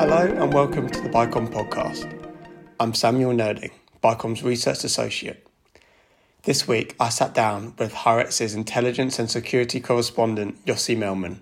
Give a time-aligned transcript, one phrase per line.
[0.00, 2.10] Hello and welcome to the BICOM podcast.
[2.80, 5.46] I'm Samuel Nerding, BICOM's research associate.
[6.44, 11.40] This week I sat down with Haaretz's intelligence and security correspondent Yossi Melman.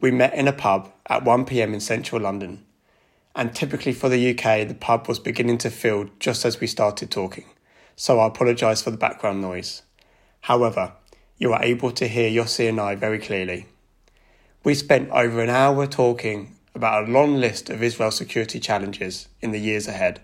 [0.00, 2.64] We met in a pub at 1pm in central London,
[3.36, 7.12] and typically for the UK, the pub was beginning to fill just as we started
[7.12, 7.44] talking,
[7.94, 9.82] so I apologise for the background noise.
[10.40, 10.94] However,
[11.36, 13.66] you are able to hear Yossi and I very clearly.
[14.64, 19.50] We spent over an hour talking about a long list of Israel's security challenges in
[19.50, 20.20] the years ahead,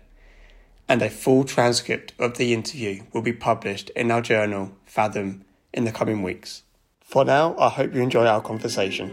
[0.89, 5.85] and a full transcript of the interview will be published in our journal, Fathom, in
[5.85, 6.63] the coming weeks.
[7.01, 9.09] For now, I hope you enjoy our conversation.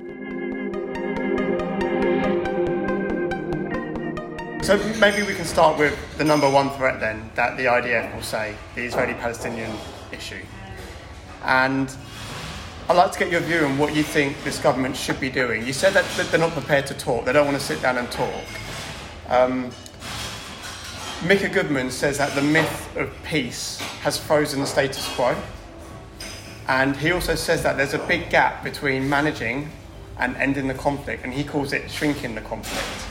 [4.61, 8.21] So maybe we can start with the number one threat then that the IDF will
[8.21, 9.75] say, the Israeli Palestinian
[10.11, 10.43] issue.
[11.43, 11.89] And
[12.91, 15.65] I'd like to get your view on what you think this government should be doing.
[15.65, 18.11] You said that they're not prepared to talk, they don't want to sit down and
[18.11, 18.43] talk.
[19.29, 19.71] Um,
[21.25, 25.37] Micah Goodman says that the myth of peace has frozen the status quo.
[26.67, 29.69] And he also says that there's a big gap between managing
[30.19, 33.07] and ending the conflict, and he calls it shrinking the conflict.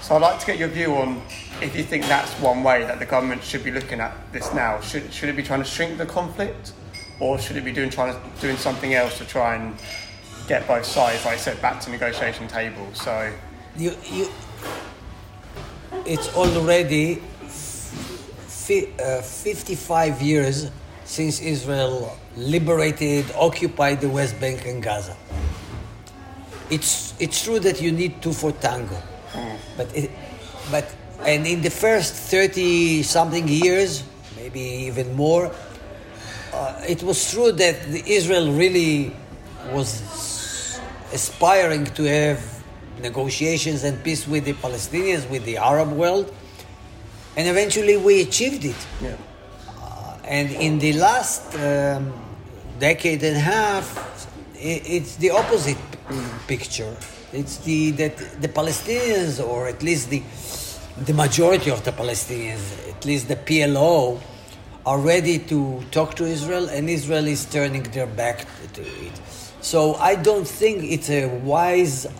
[0.00, 1.20] So I'd like to get your view on
[1.60, 4.80] if you think that's one way that the government should be looking at this now.
[4.80, 6.72] Should, should it be trying to shrink the conflict,
[7.20, 9.74] or should it be doing trying to, doing something else to try and
[10.48, 12.86] get both sides, like I said, back to negotiation table?
[12.94, 13.32] So
[13.76, 14.28] you, you,
[16.06, 20.70] it's already fi- uh, 55 years
[21.04, 25.16] since Israel liberated, occupied the West Bank and Gaza.
[26.70, 28.96] It's, it's true that you need two for tango,
[29.32, 29.58] mm.
[29.76, 30.10] but, it,
[30.70, 30.86] but
[31.22, 34.04] and in the first 30 something years,
[34.36, 35.52] maybe even more,
[36.52, 39.14] uh, it was true that Israel really
[39.72, 40.80] was
[41.12, 42.62] aspiring to have
[43.00, 46.32] negotiations and peace with the Palestinians, with the Arab world,
[47.36, 48.86] and eventually we achieved it.
[49.02, 49.16] Yeah.
[49.68, 52.12] Uh, and in the last um,
[52.78, 55.78] decade and a half, it, it's the opposite
[56.46, 56.94] picture.
[57.32, 60.22] It's the that the Palestinians, or at least the
[61.04, 64.20] the majority of the Palestinians, at least the PLO,
[64.86, 69.12] are ready to talk to Israel, and Israel is turning their back to it.
[69.60, 72.10] So I don't think it's a wise uh,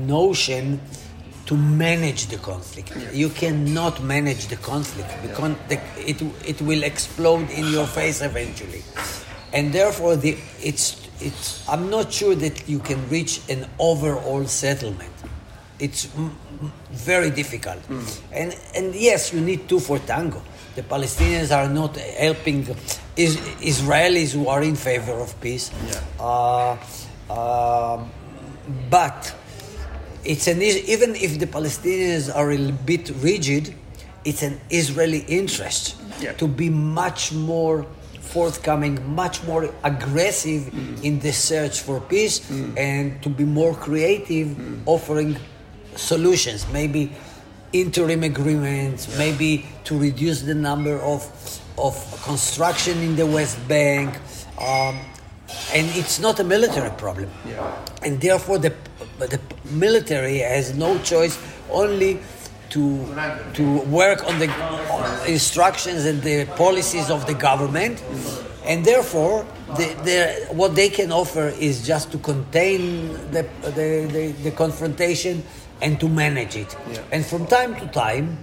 [0.00, 0.80] notion
[1.46, 2.92] to manage the conflict.
[3.12, 8.82] You cannot manage the conflict because it, it will explode in your face eventually.
[9.52, 15.12] And therefore, the, it's, it's, I'm not sure that you can reach an overall settlement.
[15.78, 16.36] It's m-
[16.90, 17.80] very difficult.
[17.88, 18.20] Mm.
[18.32, 20.42] And, and yes, you need two for tango.
[20.78, 22.64] The Palestinians are not helping
[23.16, 25.72] is, Israelis who are in favor of peace.
[25.74, 26.00] Yeah.
[26.20, 26.76] Uh,
[27.28, 28.04] uh,
[28.88, 29.34] but
[30.24, 33.74] it's an even if the Palestinians are a bit rigid,
[34.24, 36.34] it's an Israeli interest yeah.
[36.34, 37.84] to be much more
[38.20, 41.02] forthcoming, much more aggressive mm.
[41.02, 42.78] in the search for peace, mm.
[42.78, 44.82] and to be more creative, mm.
[44.86, 45.36] offering
[45.96, 47.10] solutions, maybe
[47.72, 51.22] interim agreements, maybe to reduce the number of
[51.78, 54.14] of construction in the West Bank.
[54.60, 54.98] Um,
[55.72, 57.30] and it's not a military problem.
[57.46, 57.84] Yeah.
[58.02, 58.74] And therefore, the,
[59.18, 59.40] the
[59.70, 61.38] military has no choice
[61.70, 62.20] only
[62.70, 63.06] to,
[63.54, 64.50] to work on the
[65.26, 68.02] instructions and the policies of the government.
[68.64, 69.46] And therefore,
[69.76, 75.42] the, what they can offer is just to contain the, the, the, the confrontation
[75.82, 76.76] and to manage it.
[76.90, 77.02] Yeah.
[77.12, 78.38] And from time to time,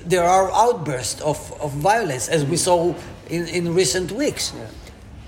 [0.00, 2.94] there are outbursts of, of violence, as we saw
[3.28, 4.52] in, in recent weeks.
[4.54, 4.66] Yeah.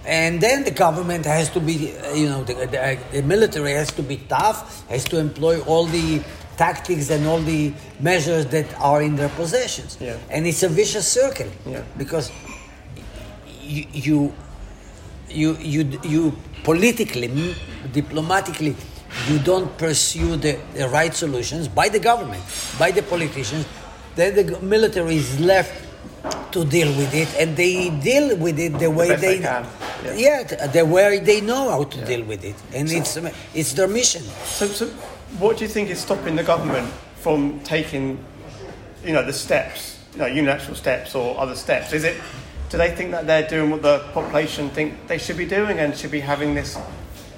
[0.04, 4.02] And then the government has to be, you know, the, the, the, military has to
[4.02, 6.22] be tough, has to employ all the
[6.56, 9.98] tactics and all the measures that are in their possessions.
[10.00, 10.16] Yeah.
[10.30, 11.82] And it's a vicious circle yeah.
[11.98, 12.30] because
[13.60, 14.34] you, you,
[15.28, 17.54] you, you, you politically,
[17.92, 18.76] diplomatically,
[19.28, 22.42] you don't pursue the, the right solutions by the government,
[22.78, 23.66] by the politicians,
[24.14, 25.86] then the military is left
[26.52, 30.14] to deal with it, and they deal with it the way the they, they yeah.
[30.14, 30.66] yeah.
[30.66, 32.04] the way they know how to yeah.
[32.04, 34.22] deal with it, and so, it's um, it's their mission.
[34.44, 34.86] So, so,
[35.38, 38.18] what do you think is stopping the government from taking,
[39.04, 41.92] you know, the steps, you know, unilateral steps or other steps?
[41.92, 42.16] Is it?
[42.68, 45.96] Do they think that they're doing what the population think they should be doing and
[45.96, 46.78] should be having this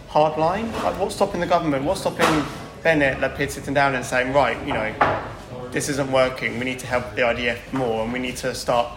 [0.09, 0.73] hard line?
[0.73, 1.85] Like, what's stopping the government?
[1.85, 2.45] What's stopping
[2.83, 4.95] Bennett, Lapid sitting down and saying, right, you know,
[5.71, 6.59] this isn't working.
[6.59, 8.91] We need to help the IDF more, and we need to start.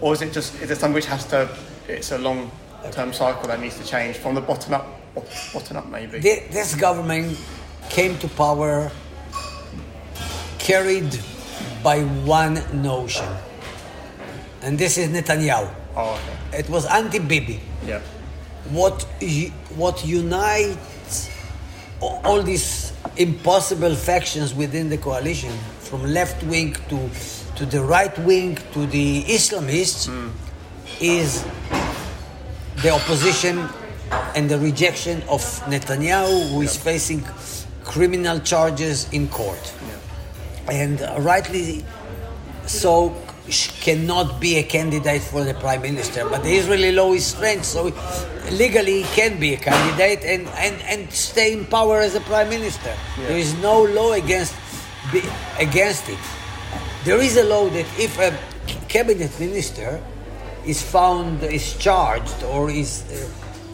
[0.00, 1.48] Or is it just is it something which has to?
[1.86, 2.50] It's a long
[2.90, 4.86] term cycle that needs to change from the bottom up.
[5.52, 6.18] Bottom up, maybe.
[6.20, 7.38] This government
[7.90, 8.90] came to power
[10.58, 11.18] carried
[11.82, 13.26] by one notion,
[14.62, 15.72] and this is Netanyahu.
[15.96, 16.20] Oh,
[16.50, 16.58] okay.
[16.58, 17.60] It was anti-Bibi.
[17.86, 18.00] Yeah.
[18.70, 19.02] What
[19.76, 21.30] what unites
[22.00, 27.10] all these impossible factions within the coalition, from left wing to
[27.56, 30.28] to the right wing to the Islamists, hmm.
[31.00, 31.44] is
[32.82, 33.68] the opposition
[34.34, 37.22] and the rejection of Netanyahu, who is facing
[37.84, 39.74] criminal charges in court
[40.70, 41.84] and rightly
[42.66, 43.10] so
[43.80, 46.28] cannot be a candidate for the prime minister.
[46.28, 47.84] But the Israeli law is strange, so
[48.52, 52.48] legally he can be a candidate and, and, and stay in power as a prime
[52.48, 52.94] minister.
[53.18, 54.54] There is no law against
[55.12, 55.22] be,
[55.58, 56.18] against it.
[57.04, 58.36] There is a law that if a
[58.88, 60.00] cabinet minister
[60.66, 63.28] is found is charged or is uh,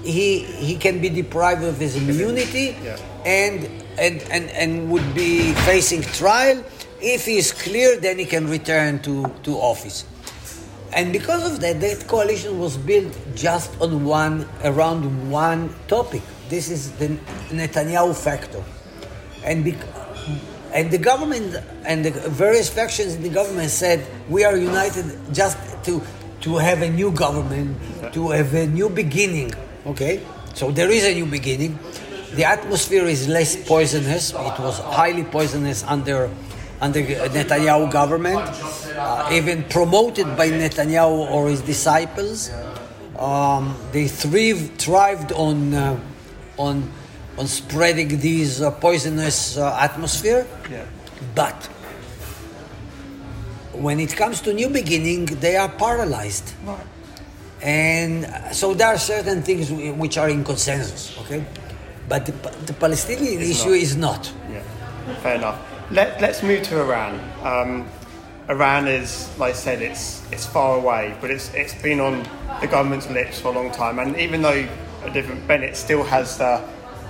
[0.05, 2.97] he he can be deprived of his immunity Yeah.
[3.25, 3.67] and
[3.99, 6.63] and and and would be facing trial
[7.05, 10.05] if he is clear then he can return to to office.
[10.93, 16.23] And because of that that coalition was built just on one around one topic.
[16.49, 17.09] This is the
[17.51, 18.63] netanyahu factor.
[19.45, 19.67] And
[20.73, 25.05] and the government and the various factions in the government said we are united
[25.35, 26.01] just to
[26.41, 27.77] to have a new government
[28.13, 29.53] to have a new beginning.
[29.87, 30.25] Okay?
[30.55, 31.79] So there is a new beginning.
[32.35, 34.31] The atmosphere is less poisonous.
[34.31, 36.31] It was highly poisonous under
[36.85, 37.01] under
[37.37, 38.45] Netanyahu government
[38.97, 42.51] uh, even promoted by Netanyahu or his disciples
[43.19, 45.99] um, they thrive, thrived on uh,
[46.59, 46.91] on
[47.39, 50.47] on spreading this uh, poisonous uh, atmosphere.
[50.71, 50.85] Yeah.
[51.35, 51.57] But
[53.73, 56.87] when it comes to new beginning, they are paralyzed, Right.
[57.63, 61.17] and uh, so there are certain things whi- which are in consensus.
[61.23, 61.45] Okay,
[62.09, 62.33] but the,
[62.67, 63.79] the Palestinian It's issue not.
[63.87, 64.33] is not.
[64.51, 64.63] Yeah,
[65.23, 65.59] fair enough.
[65.91, 67.21] Let, let's move to Iran.
[67.43, 67.89] Um,
[68.49, 72.27] Iran is, like I said, it's it's far away, but it's it's been on
[72.61, 73.99] the government's lips for a long time.
[73.99, 74.67] And even though
[75.03, 76.63] a different Bennett still has the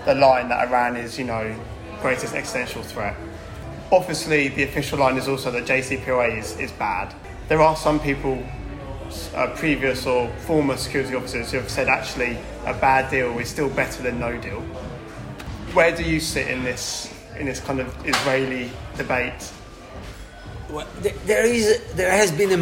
[0.05, 1.55] the line that Iran is, you know,
[2.01, 3.17] greatest existential threat.
[3.91, 7.15] Obviously, the official line is also that JCPOA is, is bad.
[7.49, 8.43] There are some people,
[9.35, 12.37] uh, previous or former security officers, who have said actually
[12.67, 14.63] a bad deal is still better than no deal
[15.75, 19.53] where do you sit in this in this kind of Israeli debate?
[20.71, 20.87] Well,
[21.27, 22.53] there- is there has been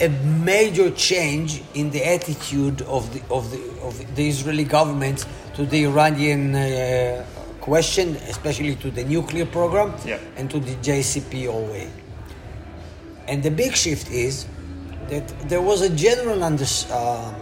[0.00, 5.26] a, a major change in the attitude of the of the of the Israeli government
[5.56, 7.24] to the Iranian uh,
[7.60, 10.18] question, especially to the nuclear program Yeah.
[10.36, 11.88] and to the JCPOA.
[13.28, 14.46] And the big shift is
[15.08, 17.32] that there was a general under, uh,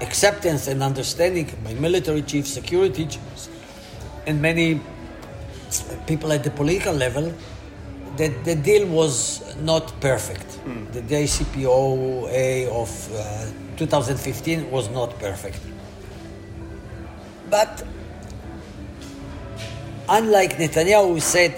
[0.00, 3.48] acceptance and understanding by military chiefs, security chiefs,
[4.26, 4.80] and many
[6.06, 7.32] people at the political level
[8.16, 10.46] that the deal was not perfect.
[10.92, 15.58] The JCPOA of uh, 2015 was not perfect.
[17.50, 17.82] But
[20.08, 21.52] unlike Netanyahu, who said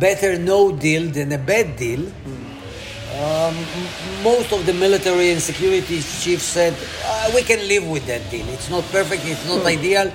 [0.00, 2.00] better no deal than a bad deal,
[3.20, 8.06] um, m- most of the military and security chiefs said uh, we can live with
[8.06, 8.48] that deal.
[8.48, 10.10] It's not perfect, it's not ideal,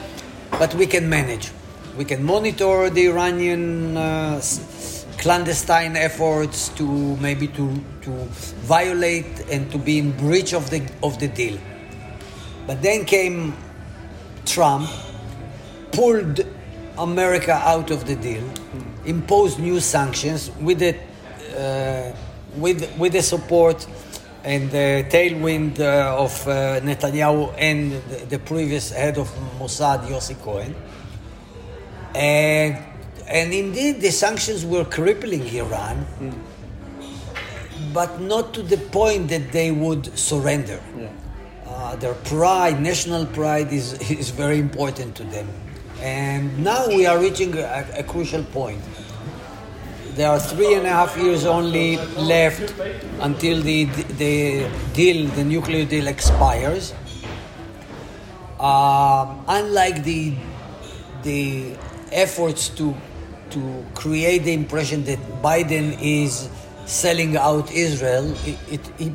[0.51, 1.51] but we can manage.
[1.97, 4.39] We can monitor the Iranian uh,
[5.17, 6.85] clandestine efforts to
[7.17, 8.11] maybe to to
[8.69, 11.57] violate and to be in breach of the of the deal.
[12.67, 13.55] But then came
[14.45, 14.89] Trump,
[15.91, 16.45] pulled
[16.99, 18.43] America out of the deal,
[19.05, 20.95] imposed new sanctions with the
[21.57, 22.15] uh,
[22.57, 23.87] with with the support
[24.43, 29.27] and the tailwind uh, of uh, Netanyahu and the, the previous head of
[29.59, 30.75] Mossad, Yossi Cohen.
[32.17, 32.77] And
[33.27, 36.05] and indeed, the sanctions were crippling Iran,
[37.93, 40.79] but not to the point that they would surrender.
[41.65, 45.47] Uh, their pride, national pride, is, is very important to them.
[46.01, 48.81] And now we are reaching a, a crucial point.
[50.15, 52.73] There are three and a half years only left
[53.19, 53.85] until the,
[54.17, 56.93] the deal, the nuclear deal, expires.
[58.59, 60.33] Um, unlike the
[61.23, 61.75] the
[62.11, 62.95] efforts to
[63.51, 66.49] to create the impression that Biden is
[66.85, 69.13] selling out Israel, it, it, he,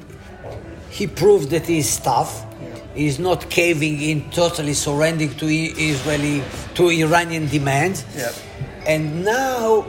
[0.90, 2.44] he proved that he is tough.
[2.94, 6.42] He is not caving in, totally surrendering to Israeli
[6.74, 8.04] to Iranian demands.
[8.14, 8.32] Yeah.
[8.86, 9.82] And now,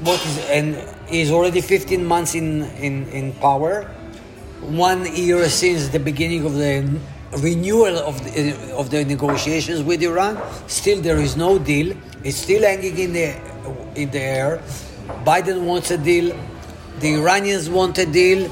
[0.00, 0.76] what is and
[1.08, 3.84] he's already 15 months in, in, in power,
[4.60, 6.98] one year since the beginning of the
[7.38, 10.40] renewal of the, of the negotiations with Iran.
[10.68, 11.96] Still, there is no deal.
[12.22, 13.54] It's still hanging in the
[13.94, 14.62] in the air.
[15.24, 16.36] Biden wants a deal,
[17.00, 18.50] the Iranians want a deal,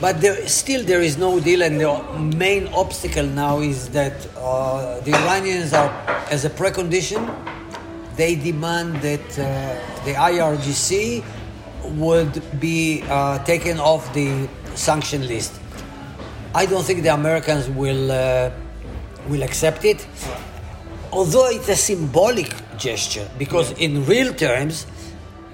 [0.00, 2.02] but there, still there is no deal, and the
[2.36, 5.90] main obstacle now is that uh, the Iranians are,
[6.30, 7.24] as a precondition,
[8.16, 11.24] they demand that uh, the IRGC
[11.96, 15.52] would be uh, taken off the sanction list.
[16.56, 18.50] I don't think the Americans will uh,
[19.28, 20.00] will accept it,
[21.12, 22.48] although it's a symbolic
[22.78, 24.86] gesture because in real terms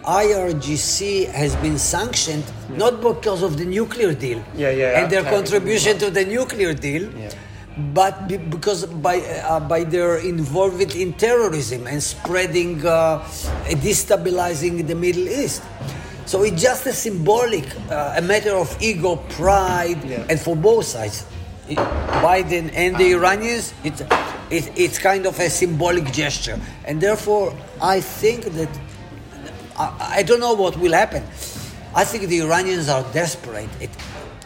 [0.04, 5.99] IRGC has been sanctioned not because of the nuclear deal Yeah, yeah, and their contribution
[5.99, 7.11] to the nuclear deal,
[7.94, 13.26] but be, because by uh, by their involvement in terrorism and spreading, uh,
[13.82, 15.62] destabilizing the Middle East.
[16.26, 20.25] So it's just a symbolic, uh, a matter of ego, pride, Yeah.
[20.31, 21.25] and for both sides,
[22.23, 24.02] Biden and the Iranians, it's
[24.50, 28.69] it, it's kind of a symbolic gesture, and therefore I think that
[29.79, 31.23] I, I don't know what will happen.
[31.95, 33.91] I think the Iranians are desperate, it,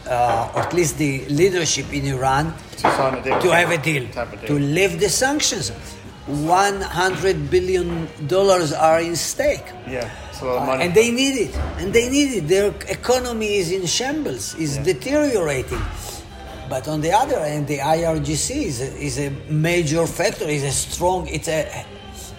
[0.06, 3.40] uh, or at least the leadership in Iran, To sign a deal.
[3.40, 4.46] to have a deal, To have a deal.
[4.46, 5.70] to lift the sanctions.
[6.26, 9.64] One hundred billion dollars are in stake.
[9.88, 10.84] Yeah, it's a lot of money.
[10.84, 11.56] And they need it.
[11.78, 12.48] And they need it.
[12.48, 15.80] Their economy is in shambles, is deteriorating.
[16.68, 20.72] But on the other hand, the IRGC is a, is a major factor, is a
[20.72, 21.86] strong, it's a,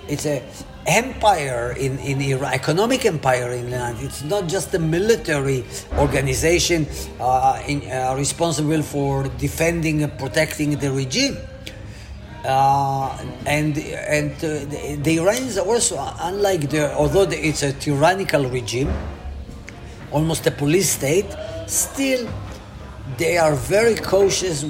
[0.08, 0.44] it's a
[0.86, 3.96] empire in, in Iran, economic empire in Iran.
[4.00, 5.66] It's not just a military
[5.98, 6.88] organization
[7.20, 11.38] uh, in, uh, responsible for defending and protecting the regime.
[12.48, 13.12] Uh,
[13.46, 18.90] and and uh, the, the Iranians also, unlike the, although it's a tyrannical regime,
[20.12, 21.28] almost a police state,
[21.68, 22.26] still
[23.18, 24.64] they are very cautious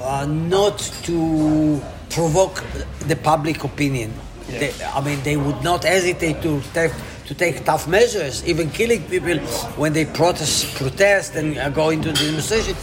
[0.00, 2.62] uh, not to provoke
[3.00, 4.12] the public opinion.
[4.48, 4.58] Yeah.
[4.60, 6.92] They, I mean, they would not hesitate to take,
[7.26, 9.38] to take tough measures, even killing people
[9.76, 12.76] when they protest, protest and uh, go into the demonstration.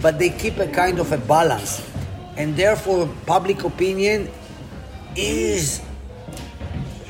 [0.00, 1.82] But they keep a kind of a balance,
[2.40, 4.28] and therefore, public opinion
[5.14, 5.82] is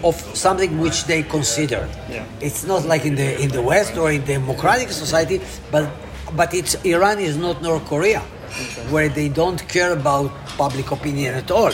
[0.02, 1.88] of something which they consider.
[2.10, 2.26] Yeah.
[2.40, 5.86] It's not like in the in the West or in democratic society, but
[6.34, 8.20] but it's Iran is not North Korea,
[8.90, 11.72] where they don't care about public opinion at all,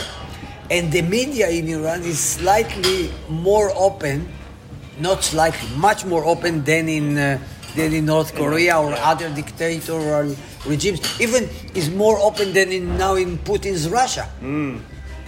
[0.70, 4.28] and the media in Iran is slightly more open,
[5.00, 7.16] not slightly, much more open than in.
[7.16, 7.38] Uh,
[7.76, 10.34] than in North Korea or other dictatorial
[10.66, 14.24] regimes, even is more open than in now in Putin's Russia.
[14.40, 14.78] Hmm,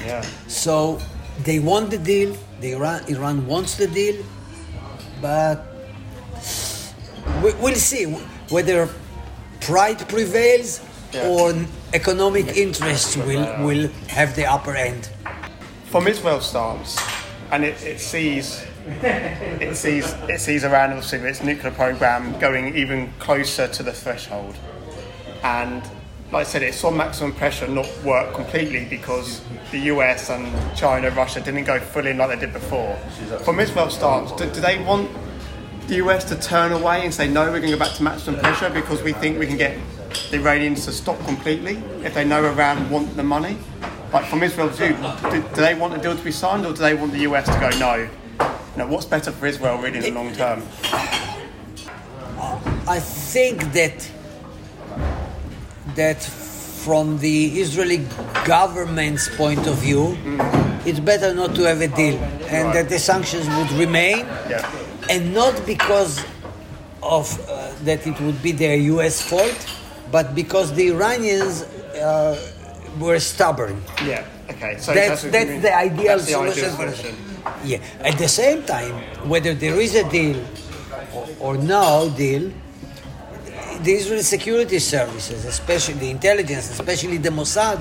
[0.05, 0.23] yeah.
[0.47, 0.99] So
[1.45, 2.37] they want the deal.
[2.61, 4.25] The Iran, Iran wants the deal,
[5.23, 5.65] but
[7.43, 8.05] we, we'll see
[8.51, 8.89] whether
[9.61, 10.81] pride prevails
[11.13, 11.27] Yeah.
[11.29, 11.55] or
[11.95, 15.09] economic interests will, will have the upper end.
[15.91, 16.99] From Israel's stance,
[17.51, 18.47] and it, it sees
[19.01, 24.55] it sees it sees Iran its nuclear program going even closer to the threshold,
[25.43, 25.83] and
[26.31, 29.41] like I said, it saw maximum pressure not work completely because
[29.71, 32.97] the US and China, Russia didn't go fully in like they did before.
[33.45, 35.11] From Israel's stance, do, do they want
[35.87, 38.39] the US to turn away and say no, we're going to go back to maximum
[38.41, 39.79] pressure because we think we can get
[40.31, 43.57] the Iranians to stop completely if they know Iran want the money?
[44.13, 44.97] Like from Israel's view,
[45.31, 47.47] do, do they want the deal to be signed or do they want the US
[47.47, 48.09] to go no?
[48.77, 50.63] No, what's better for Israel really in the long term?
[52.87, 54.11] I think that
[55.99, 58.07] that from the Israeli
[58.47, 60.17] government's point of view,
[60.87, 62.17] it's better not to have a deal,
[62.49, 64.65] and that the sanctions would remain, Yeah.
[65.11, 66.25] and not because
[67.03, 69.21] of uh, that it would be their U.S.
[69.21, 69.59] fault,
[70.11, 71.63] but because the Iranians
[71.99, 72.39] uh,
[72.99, 73.83] were stubborn.
[74.07, 74.25] Yeah.
[74.51, 74.79] Okay.
[74.79, 76.71] So That's that's the ideal That's the solution.
[76.73, 77.13] solution.
[77.65, 77.83] Yeah.
[78.01, 78.95] At the same time,
[79.29, 80.41] whether there is a deal
[81.13, 82.51] or, or no deal,
[83.83, 87.79] the Israeli security services, especially the intelligence, especially the Mossad,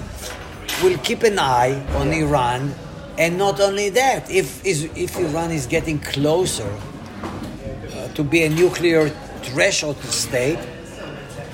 [0.84, 2.74] will keep an eye on Iran.
[3.18, 9.10] And not only that, if if Iran is getting closer uh, to be a nuclear
[9.42, 10.60] threshold state,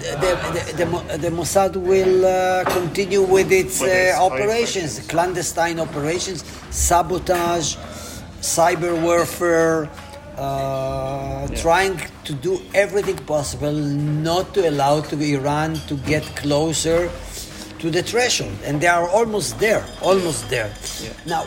[0.04, 0.36] the,
[0.76, 5.08] the, the, the Mossad will uh, continue with its, its uh, operations, operations.
[5.08, 7.78] clandestine operations, sabotage,
[8.42, 9.90] cyber warfare,
[10.38, 17.10] uh, trying to do everything possible not to allow to Iran to get closer
[17.80, 20.74] to the threshold, and they are almost there, almost there.
[21.26, 21.46] Now,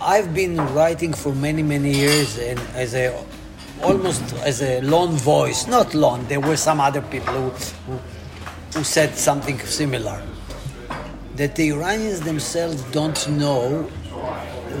[0.00, 3.12] I've been writing for many, many years, and as a
[3.82, 6.26] almost as a lone voice, not lone.
[6.26, 7.50] There were some other people who,
[7.90, 7.98] who,
[8.74, 10.22] who said something similar.
[11.36, 13.90] That the Iranians themselves don't know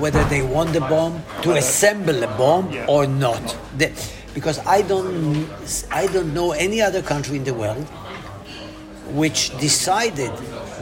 [0.00, 3.56] whether they want the bomb, to assemble a bomb or not.
[3.78, 3.92] The-
[4.34, 5.48] because I don't,
[5.90, 7.84] I don't know any other country in the world
[9.10, 10.30] which decided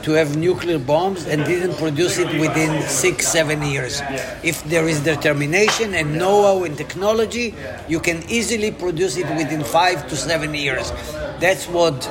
[0.03, 4.01] to have nuclear bombs and didn't produce it within six, seven years.
[4.43, 7.55] If there is determination and know-how and technology,
[7.87, 10.91] you can easily produce it within five to seven years.
[11.39, 12.07] That's what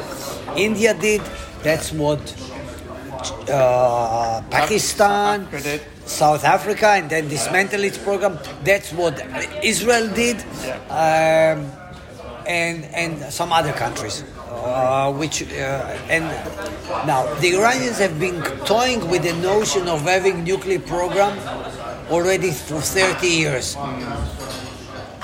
[0.56, 1.22] India did.
[1.62, 2.20] That's what
[3.48, 5.46] uh, Pakistan.
[6.08, 8.38] South Africa, and then dismantle its program.
[8.64, 9.22] That's what
[9.62, 10.36] Israel did,
[10.90, 11.70] um,
[12.46, 14.24] and and some other countries.
[14.50, 15.54] Uh, which uh,
[16.08, 16.24] and
[17.06, 21.38] now the Iranians have been toying with the notion of having nuclear program
[22.10, 23.76] already for 30 years.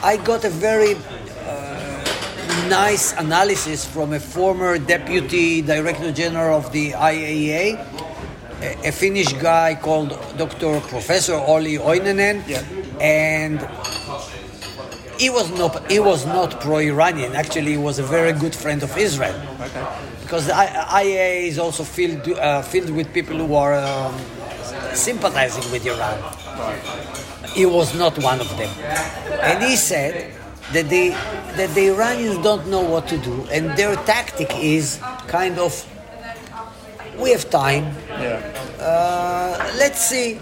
[0.03, 2.05] I got a very uh,
[2.69, 7.81] nice analysis from a former deputy director general of the IAEA,
[8.65, 10.81] a, a Finnish guy called Dr.
[10.95, 12.63] Professor Olli Heinonen, Yeah.
[13.01, 13.59] and
[15.19, 17.35] he was not he was not pro-Iranian.
[17.37, 19.85] Actually, he was a very good friend of Israel Okay.
[20.23, 24.15] because the I- IAEA is also filled uh, filled with people who are um,
[24.95, 26.19] sympathizing with Iran.
[27.55, 28.71] He was not one of them,
[29.49, 30.33] and he said
[30.73, 31.11] that the
[31.59, 35.73] that the Iranians don't know what to do, and their tactic is kind of
[37.19, 37.85] we have time.
[38.09, 38.41] Yeah.
[38.81, 40.39] Uh, let's see.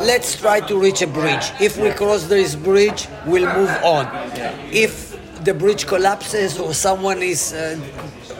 [0.00, 1.50] Let's try to reach a bridge.
[1.60, 4.06] If we cross this bridge, we'll move on.
[4.70, 7.78] If the bridge collapses or someone is uh,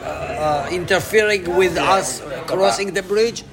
[0.01, 3.43] uh, interfering with us crossing the bridge,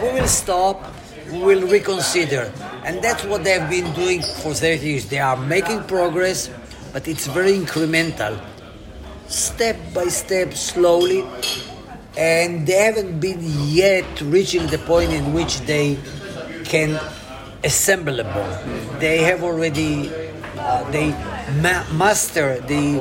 [0.00, 0.94] we will stop.
[1.30, 2.52] We will reconsider,
[2.84, 5.06] and that's what they've been doing for 30 years.
[5.06, 6.50] They are making progress,
[6.92, 8.38] but it's very incremental,
[9.28, 11.24] step by step, slowly
[12.16, 15.98] and they haven't been yet reaching the point in which they
[16.64, 17.00] can
[17.64, 18.98] assemble a bomb.
[18.98, 20.10] They have already
[20.58, 21.10] uh, they
[21.60, 23.00] ma- master the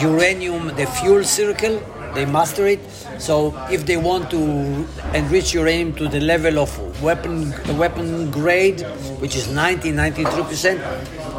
[0.00, 1.82] uranium, the fuel circle.
[2.14, 2.80] They master it.
[3.18, 8.80] So if they want to enrich uranium to the level of weapon weapon grade,
[9.20, 10.80] which is 90, 93 percent,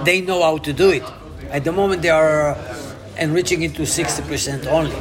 [0.05, 1.03] they know how to do it.
[1.49, 2.57] At the moment, they are
[3.17, 4.95] enriching it to 60 percent only.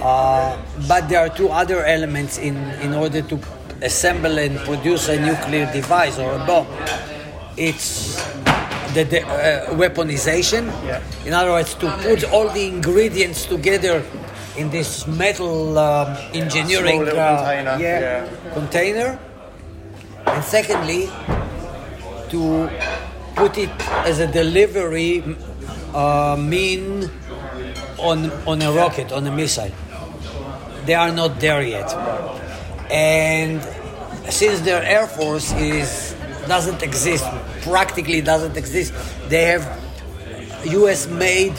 [0.00, 0.56] Uh,
[0.86, 3.38] but there are two other elements in, in order to
[3.82, 6.66] assemble and produce a nuclear device or a bomb.
[7.56, 8.16] It's
[8.94, 10.66] the, the uh, weaponization.
[10.86, 11.02] Yeah.
[11.26, 14.04] In other words, to put all the ingredients together
[14.56, 18.52] in this metal um, engineering uh, container, yeah, yeah.
[18.54, 19.18] container.
[20.26, 21.08] And secondly,
[22.30, 22.68] to
[23.34, 23.70] put it
[24.04, 25.22] as a delivery
[25.94, 27.10] uh, mean
[27.98, 29.70] on on a rocket, on a missile.
[30.88, 31.92] They are not there yet,
[32.90, 33.60] and
[34.32, 37.26] since their air force is doesn't exist,
[37.60, 38.94] practically doesn't exist,
[39.28, 39.64] they have
[40.64, 41.52] U.S.-made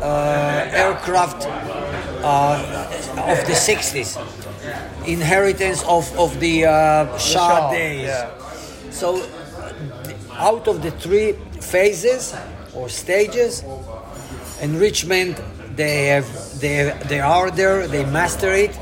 [0.00, 1.44] uh, aircraft
[2.22, 2.86] uh,
[3.32, 4.16] of the 60s,
[5.08, 8.06] inheritance of of the uh, Shah Shah, days.
[8.06, 8.30] yeah.
[8.92, 9.26] So,
[10.38, 12.32] out of the three phases
[12.74, 13.64] or stages,
[14.60, 15.40] enrichment
[15.76, 16.26] they have
[16.60, 18.78] they they are there they master it,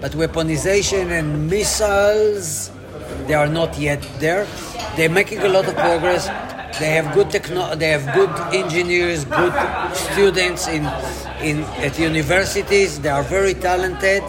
[0.00, 2.70] but weaponization and missiles
[3.26, 4.46] they are not yet there.
[4.96, 6.26] They're making a lot of progress.
[6.78, 9.54] They have good techno- They have good engineers, good
[9.94, 10.84] students in
[11.40, 13.00] in at universities.
[13.00, 14.22] They are very talented.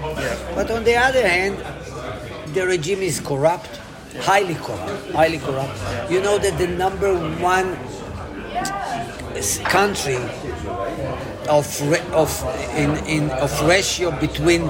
[0.56, 1.56] But on the other hand,
[2.54, 3.70] the regime is corrupt,
[4.22, 5.76] highly corrupt, highly corrupt.
[6.10, 7.12] You know that the number
[7.44, 7.76] one
[9.66, 10.18] country
[11.50, 11.66] of
[12.14, 12.30] of
[12.76, 14.64] in, in of ratio between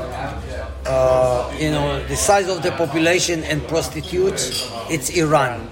[0.85, 5.69] uh, you know the size of the population and prostitutes, it's Iran.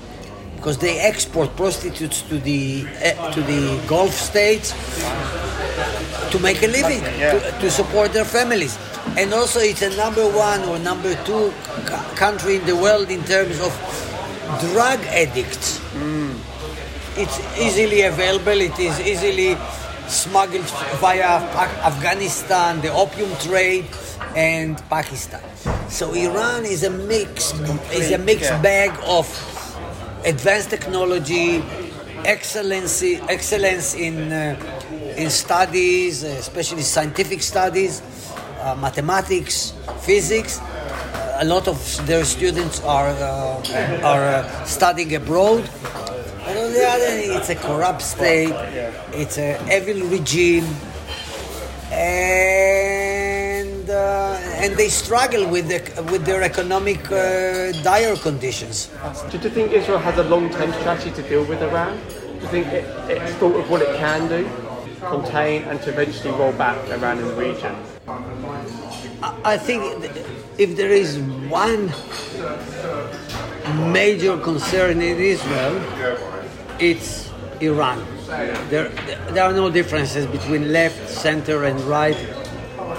[0.57, 4.73] Because they export prostitutes to the eh, to the Gulf states
[6.31, 7.33] to make a living, Yeah.
[7.37, 8.77] to, to support their families.
[9.15, 13.23] And also, it's a number one or number two c- country in the world in
[13.25, 13.71] terms of
[14.73, 15.79] drug addicts.
[17.17, 19.55] It's easily available, it is easily
[20.07, 21.41] smuggled via
[21.83, 23.85] Afghanistan, the opium trade,
[24.35, 25.41] and Pakistan.
[25.89, 27.53] So Iran is a mix,
[27.93, 28.61] is a mixed yeah.
[28.61, 29.25] bag of
[30.25, 31.63] advanced technology,
[32.25, 34.55] excellency, excellence in uh,
[35.17, 38.01] in studies, uh, especially scientific studies,
[38.61, 40.59] uh, mathematics, physics.
[41.37, 45.69] A lot of their students are uh, are uh, studying abroad.
[46.47, 48.53] And on the other hand, it's a corrupt state,
[49.13, 50.67] it's an evil regime,
[51.91, 55.79] and uh, uh, and they struggle with the,
[56.11, 58.89] with their economic uh, dire conditions.
[59.29, 61.97] Do you think Israel has a long-term strategy to deal with Iran?
[62.09, 64.49] Do you think it, it's thought of what it can do,
[64.99, 67.75] contain, and to eventually roll back Iran in the region?
[69.43, 69.81] I think
[70.57, 71.17] if there is
[71.49, 71.91] one
[73.91, 75.75] major concern in Israel,
[76.79, 77.29] it's
[77.61, 78.05] Iran.
[78.69, 78.89] There,
[79.31, 82.17] there are no differences between left, center, and right.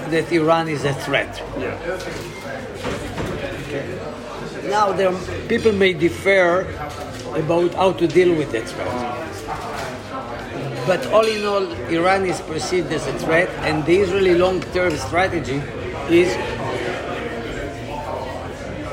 [0.09, 1.41] That Iran is a threat.
[3.67, 3.99] Okay.
[4.69, 5.13] Now, there,
[5.47, 6.61] people may differ
[7.35, 8.87] about how to deal with that threat.
[10.87, 15.61] But all in all, Iran is perceived as a threat, and the Israeli long-term strategy
[16.09, 16.33] is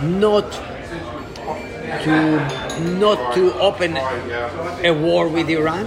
[0.02, 0.73] not
[2.04, 2.16] to
[3.00, 5.86] not to open a war with Iran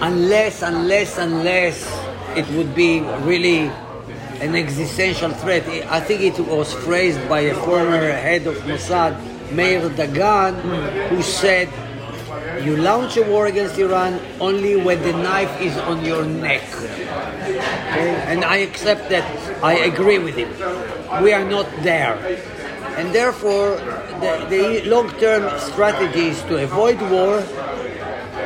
[0.00, 1.76] unless unless unless
[2.36, 3.70] it would be really
[4.40, 5.68] an existential threat.
[5.90, 9.20] I think it was phrased by a former head of Mossad,
[9.52, 10.54] Meir Dagan,
[11.10, 11.68] who said,
[12.64, 16.64] "You launch a war against Iran only when the knife is on your neck."
[17.92, 18.14] Okay?
[18.30, 19.24] And I accept that.
[19.62, 20.48] I agree with him.
[21.20, 22.16] We are not there.
[22.98, 23.76] And therefore,
[24.20, 27.38] the, the long-term strategy is to avoid war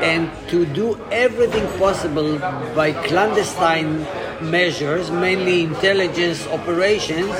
[0.02, 2.38] and to do everything possible
[2.74, 4.06] by clandestine
[4.40, 7.32] measures, mainly intelligence operations,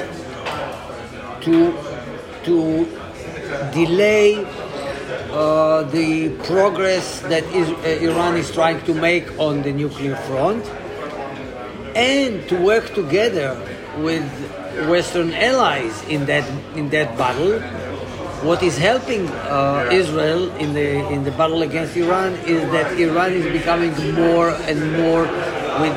[1.42, 1.76] to
[2.44, 2.84] to
[3.72, 4.44] delay
[5.30, 10.64] uh, the progress that is, uh, Iran is trying to make on the nuclear front,
[11.96, 13.56] and to work together
[13.98, 14.24] with
[14.88, 16.44] Western allies in that
[16.76, 17.60] in that battle.
[18.44, 23.32] What is helping uh, Israel in the in the battle against Iran is that Iran
[23.32, 25.22] is becoming more and more
[25.80, 25.96] with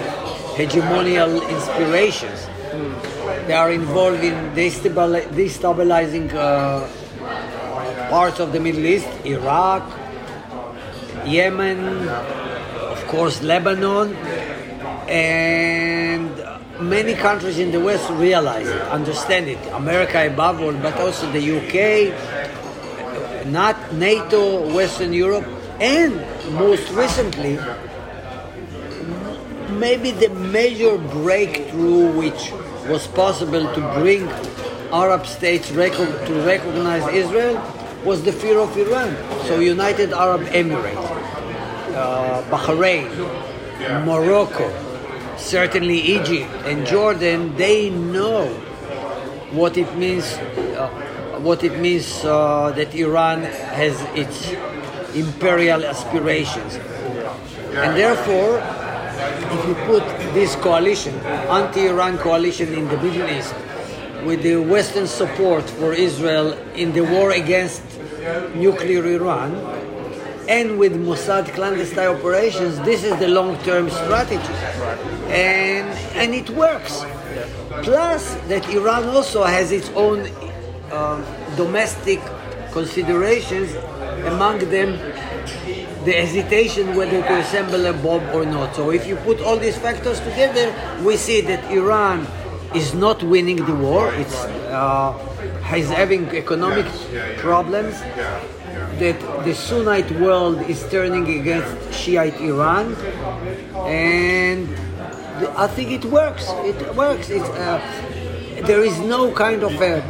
[0.56, 2.48] hegemonial inspirations.
[3.48, 6.88] They are involved in destabilizing uh,
[8.10, 9.84] parts of the Middle East, Iraq,
[11.26, 14.16] Yemen, of course Lebanon,
[15.08, 16.47] and
[16.82, 19.58] many countries in the West realize it, understand it.
[19.74, 22.14] America above all, but also the UK,
[23.48, 25.46] not NATO, Western Europe,
[25.80, 26.16] and
[26.54, 27.60] most recently,
[29.78, 32.52] maybe the major breakthrough which
[32.88, 34.28] was possible to bring
[34.92, 37.62] Arab states to recognize Israel
[38.06, 39.16] was the fear of Iran.
[39.46, 40.96] So United Arab Emirates,
[41.94, 43.10] uh, Bahrain,
[44.06, 44.87] Morocco,
[45.38, 48.48] certainly Egypt and Jordan, they know
[49.52, 50.26] what it means.
[50.78, 50.90] Uh,
[51.40, 54.52] what it means uh, that Iran has its
[55.16, 56.76] imperial aspirations,
[57.78, 58.58] and therefore,
[59.54, 61.14] if you put this coalition,
[61.50, 63.54] anti-Iran coalition in the Middle East,
[64.26, 67.84] with the Western support for Israel in the war against
[68.56, 69.54] nuclear Iran,
[70.48, 74.54] and with Mossad clandestine operations, this is the long-term strategy,
[75.28, 77.04] and and it works.
[77.84, 80.28] Plus, that Iran also has its own
[80.92, 81.22] uh,
[81.56, 82.20] domestic
[82.72, 83.74] considerations,
[84.26, 84.98] among them
[86.06, 88.76] the hesitation whether to assemble a bomb or not.
[88.76, 92.26] So, if you put all these factors together, we see that Iran
[92.74, 94.14] is not winning the war.
[94.14, 94.36] It's
[94.72, 95.14] uh,
[95.76, 96.86] is having economic
[97.38, 98.02] problems
[99.00, 102.96] that the Sunnite world is turning against Shiite Iran,
[103.86, 104.68] and
[105.56, 106.46] I think it works.
[106.66, 107.30] It works.
[107.30, 107.80] It's, uh,
[108.66, 110.02] there is no kind of a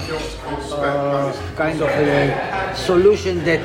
[0.71, 3.59] uh, kind of a solution that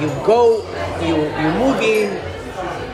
[0.00, 0.64] you go,
[1.04, 2.08] you you move in,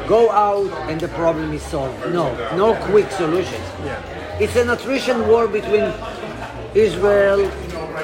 [0.08, 1.98] go out, and the problem is solved.
[2.12, 3.66] No, no quick solutions.
[4.40, 5.92] It's an attrition war between
[6.74, 7.46] Israel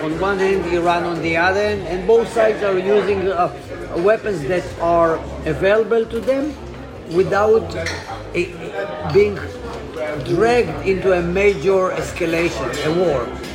[0.02, 3.52] on one hand, Iran on the other and both sides are using uh,
[3.98, 6.54] weapons that are available to them
[7.14, 9.34] without uh, being
[10.24, 13.47] dragged into a major escalation, a war.